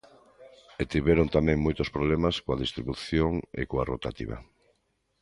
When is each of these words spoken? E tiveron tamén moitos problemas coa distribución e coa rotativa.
E 0.81 0.83
tiveron 0.93 1.27
tamén 1.35 1.63
moitos 1.65 1.89
problemas 1.95 2.35
coa 2.43 2.59
distribución 2.63 3.31
e 3.59 3.61
coa 3.71 3.87
rotativa. 3.91 4.37